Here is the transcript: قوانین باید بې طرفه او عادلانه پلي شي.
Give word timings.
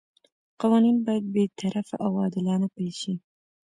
قوانین 0.61 0.97
باید 1.05 1.25
بې 1.33 1.43
طرفه 1.59 1.95
او 2.05 2.11
عادلانه 2.21 2.67
پلي 2.73 2.93
شي. 3.01 3.13